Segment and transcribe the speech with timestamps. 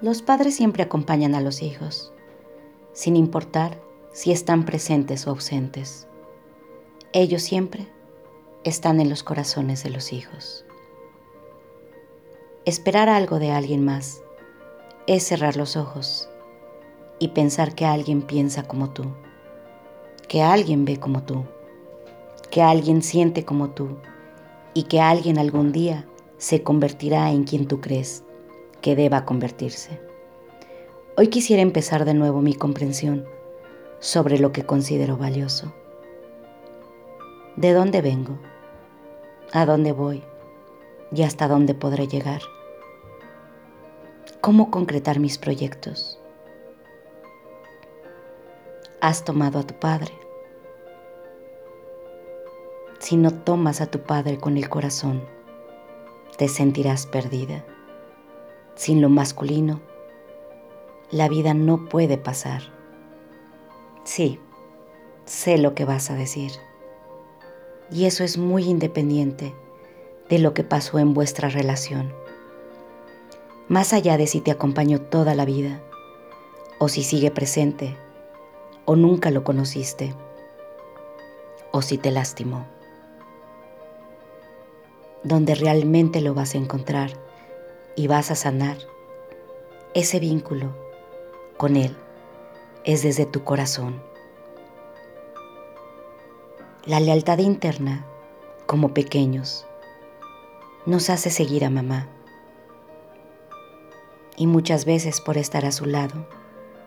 [0.00, 2.12] Los padres siempre acompañan a los hijos,
[2.92, 3.80] sin importar
[4.12, 6.08] si están presentes o ausentes.
[7.12, 7.86] Ellos siempre
[8.64, 10.64] están en los corazones de los hijos.
[12.64, 14.20] Esperar algo de alguien más
[15.06, 16.28] es cerrar los ojos
[17.20, 19.04] y pensar que alguien piensa como tú,
[20.28, 21.44] que alguien ve como tú,
[22.50, 23.98] que alguien siente como tú
[24.74, 28.24] y que alguien algún día se convertirá en quien tú crees
[28.84, 29.98] que deba convertirse.
[31.16, 33.24] Hoy quisiera empezar de nuevo mi comprensión
[33.98, 35.72] sobre lo que considero valioso.
[37.56, 38.38] ¿De dónde vengo?
[39.54, 40.22] ¿A dónde voy?
[41.12, 42.42] ¿Y hasta dónde podré llegar?
[44.42, 46.20] ¿Cómo concretar mis proyectos?
[49.00, 50.12] Has tomado a tu padre.
[52.98, 55.24] Si no tomas a tu padre con el corazón,
[56.36, 57.64] te sentirás perdida.
[58.76, 59.80] Sin lo masculino,
[61.10, 62.62] la vida no puede pasar.
[64.02, 64.40] Sí,
[65.26, 66.50] sé lo que vas a decir.
[67.90, 69.54] Y eso es muy independiente
[70.28, 72.12] de lo que pasó en vuestra relación.
[73.68, 75.80] Más allá de si te acompañó toda la vida,
[76.78, 77.96] o si sigue presente,
[78.84, 80.14] o nunca lo conociste,
[81.70, 82.66] o si te lastimó.
[85.22, 87.23] Donde realmente lo vas a encontrar
[87.96, 88.78] y vas a sanar
[89.94, 90.74] ese vínculo
[91.56, 91.96] con Él
[92.84, 94.02] es desde tu corazón.
[96.84, 98.04] La lealtad interna,
[98.66, 99.66] como pequeños,
[100.84, 102.08] nos hace seguir a mamá.
[104.36, 106.26] Y muchas veces por estar a su lado,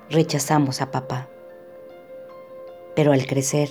[0.10, 1.30] rechazamos a papá.
[2.96, 3.70] Pero al crecer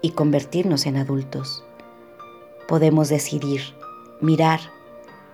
[0.00, 1.64] y convertirnos en adultos,
[2.66, 3.60] podemos decidir,
[4.20, 4.60] mirar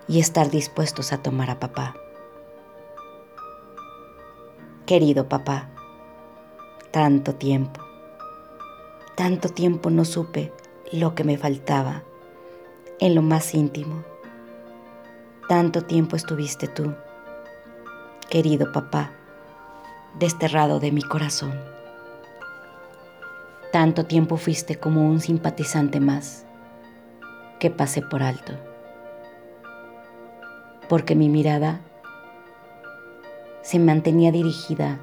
[0.09, 1.95] y estar dispuestos a tomar a papá.
[4.87, 5.71] Querido papá,
[6.91, 7.81] tanto tiempo,
[9.15, 10.53] tanto tiempo no supe
[10.93, 12.03] lo que me faltaba
[12.99, 14.05] en lo más íntimo.
[15.49, 16.95] Tanto tiempo estuviste tú,
[18.29, 19.13] querido papá,
[20.19, 21.53] desterrado de mi corazón.
[23.73, 26.45] Tanto tiempo fuiste como un simpatizante más
[27.59, 28.55] que pasé por alto,
[30.93, 31.81] porque mi mirada
[33.63, 35.01] se mantenía dirigida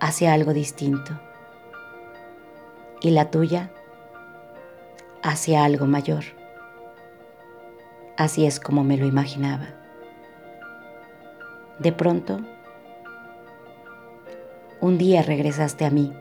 [0.00, 1.20] hacia algo distinto
[3.02, 3.70] y la tuya
[5.22, 6.24] hacia algo mayor.
[8.16, 9.66] Así es como me lo imaginaba.
[11.78, 12.40] De pronto,
[14.80, 16.16] un día regresaste a mí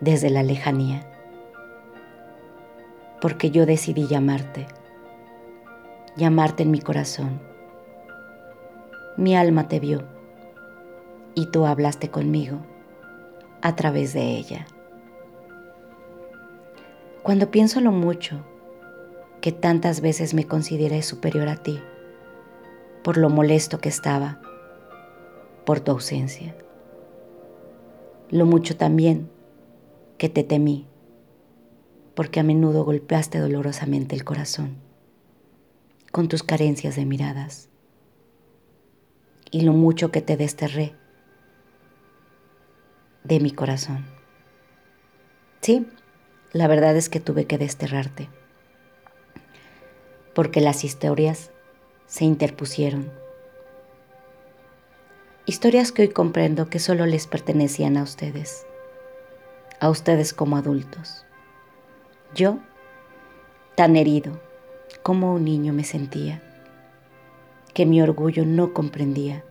[0.00, 1.06] desde la lejanía,
[3.22, 4.66] porque yo decidí llamarte,
[6.16, 7.51] llamarte en mi corazón.
[9.16, 10.02] Mi alma te vio
[11.34, 12.58] y tú hablaste conmigo
[13.60, 14.66] a través de ella.
[17.22, 18.44] Cuando pienso lo mucho
[19.40, 21.80] que tantas veces me consideré superior a ti,
[23.04, 24.40] por lo molesto que estaba,
[25.64, 26.54] por tu ausencia,
[28.30, 29.28] lo mucho también
[30.16, 30.86] que te temí,
[32.14, 34.76] porque a menudo golpeaste dolorosamente el corazón
[36.12, 37.70] con tus carencias de miradas,
[39.52, 40.94] y lo mucho que te desterré
[43.22, 44.04] de mi corazón.
[45.60, 45.86] Sí,
[46.52, 48.28] la verdad es que tuve que desterrarte,
[50.34, 51.50] porque las historias
[52.06, 53.12] se interpusieron.
[55.44, 58.66] Historias que hoy comprendo que solo les pertenecían a ustedes,
[59.80, 61.26] a ustedes como adultos.
[62.34, 62.58] Yo,
[63.76, 64.40] tan herido
[65.02, 66.42] como un niño me sentía,
[67.74, 69.44] que mi orgullo no comprendía,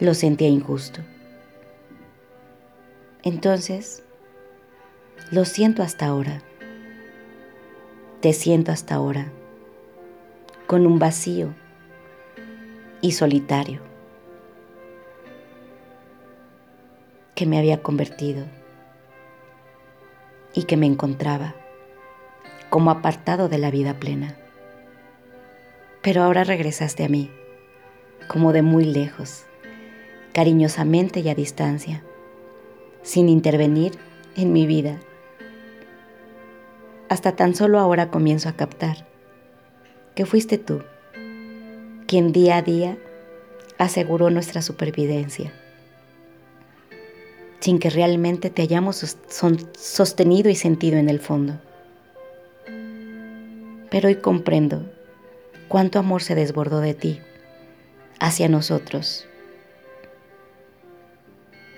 [0.00, 1.02] lo sentía injusto
[3.28, 4.04] entonces,
[5.32, 6.40] lo siento hasta ahora.
[8.20, 9.30] Te siento hasta ahora
[10.66, 11.54] con un vacío
[13.00, 13.80] y solitario
[17.34, 18.46] que me había convertido
[20.54, 21.54] y que me encontraba
[22.70, 24.36] como apartado de la vida plena.
[26.08, 27.30] Pero ahora regresaste a mí,
[28.28, 29.44] como de muy lejos,
[30.32, 32.02] cariñosamente y a distancia
[33.02, 33.92] sin intervenir
[34.34, 34.98] en mi vida.
[37.10, 39.06] Hasta tan solo ahora comienzo a captar
[40.14, 40.80] que fuiste tú
[42.06, 42.96] quien día a día
[43.76, 45.52] aseguró nuestra supervivencia,
[47.60, 51.60] sin que realmente te hayamos sostenido y sentido en el fondo.
[53.90, 54.96] Pero hoy comprendo
[55.68, 57.20] cuánto amor se desbordó de ti
[58.20, 59.28] hacia nosotros,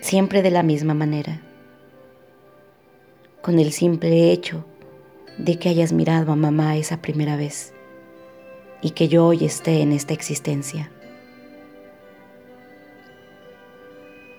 [0.00, 1.42] siempre de la misma manera,
[3.42, 4.64] con el simple hecho
[5.38, 7.72] de que hayas mirado a mamá esa primera vez
[8.82, 10.90] y que yo hoy esté en esta existencia.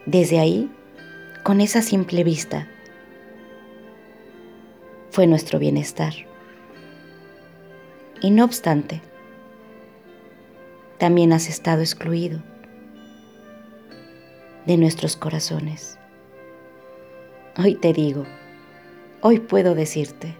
[0.05, 0.71] Desde ahí,
[1.43, 2.67] con esa simple vista,
[5.11, 6.13] fue nuestro bienestar.
[8.21, 9.01] Y no obstante,
[11.01, 12.43] también has estado excluido
[14.67, 15.97] de nuestros corazones.
[17.57, 18.27] Hoy te digo,
[19.21, 20.35] hoy puedo decirte,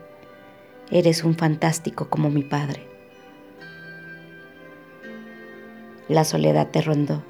[0.92, 2.88] eres un fantástico como mi padre.
[6.08, 7.24] La soledad te rondó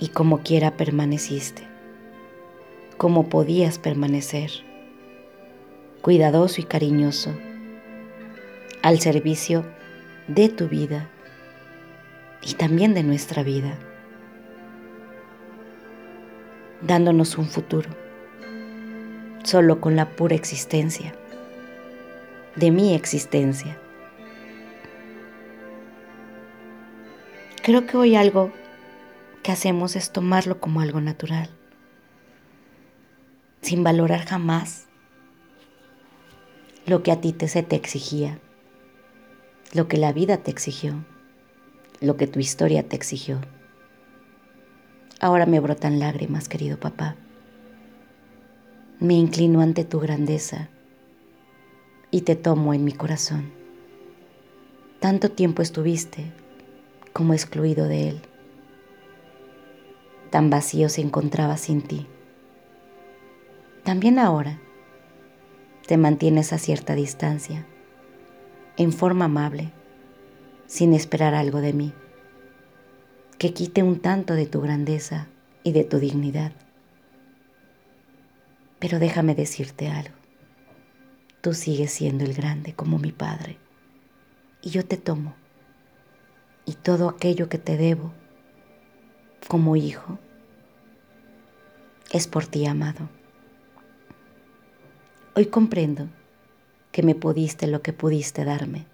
[0.00, 1.62] y como quiera permaneciste,
[2.96, 4.50] como podías permanecer,
[6.02, 7.38] cuidadoso y cariñoso,
[8.82, 9.77] al servicio
[10.28, 11.08] de tu vida
[12.42, 13.76] y también de nuestra vida,
[16.82, 17.90] dándonos un futuro,
[19.42, 21.14] solo con la pura existencia,
[22.56, 23.78] de mi existencia.
[27.62, 28.52] Creo que hoy algo
[29.42, 31.48] que hacemos es tomarlo como algo natural,
[33.62, 34.86] sin valorar jamás
[36.86, 38.38] lo que a ti te, se te exigía,
[39.72, 41.04] lo que la vida te exigió,
[42.00, 43.40] lo que tu historia te exigió.
[45.20, 47.16] Ahora me brotan lágrimas, querido papá.
[49.00, 50.68] Me inclino ante tu grandeza
[52.10, 53.52] y te tomo en mi corazón.
[55.00, 56.32] Tanto tiempo estuviste
[57.12, 58.22] como excluido de él
[60.30, 62.06] tan vacío se encontraba sin ti.
[63.84, 64.58] También ahora
[65.86, 67.66] te mantienes a cierta distancia,
[68.78, 69.72] en forma amable,
[70.68, 71.92] sin esperar algo de mí,
[73.36, 75.26] que quite un tanto de tu grandeza
[75.64, 76.52] y de tu dignidad.
[78.78, 80.14] Pero déjame decirte algo.
[81.40, 83.58] Tú sigues siendo el grande como mi Padre,
[84.62, 85.34] y yo te tomo,
[86.64, 88.12] y todo aquello que te debo
[89.48, 90.20] como hijo
[92.12, 93.08] es por ti, amado.
[95.34, 96.08] Hoy comprendo
[96.98, 98.84] que me pudiste lo que pudiste darme,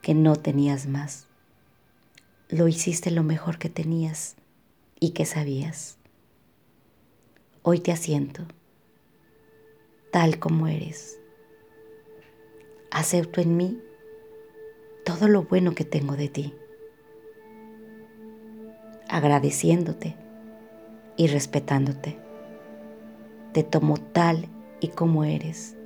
[0.00, 1.26] que no tenías más.
[2.48, 4.36] Lo hiciste lo mejor que tenías
[5.00, 5.98] y que sabías.
[7.60, 8.46] Hoy te asiento,
[10.12, 11.20] tal como eres.
[12.90, 13.82] Acepto en mí
[15.04, 16.54] todo lo bueno que tengo de ti
[19.10, 20.16] agradeciéndote
[21.18, 22.16] y respetándote.
[23.52, 24.48] Te tomo tal
[24.80, 25.76] y como eres,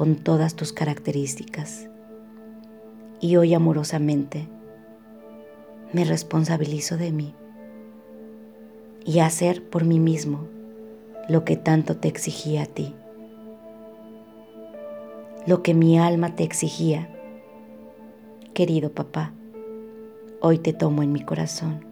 [0.00, 1.90] con todas tus características.
[3.20, 4.48] Y hoy amorosamente
[5.92, 7.34] me responsabilizo de mí
[9.04, 10.48] y hacer por mí mismo
[11.28, 12.94] lo que tanto te exigía a ti,
[15.46, 17.14] lo que mi alma te exigía.
[18.54, 19.34] Querido papá,
[20.40, 21.84] hoy te tomo en mi corazón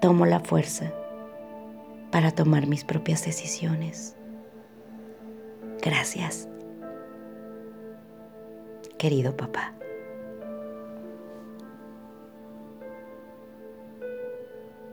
[0.00, 0.94] tomo la fuerza
[2.10, 4.17] para tomar mis propias decisiones.
[5.82, 6.48] Gracias,
[8.98, 9.77] querido papá.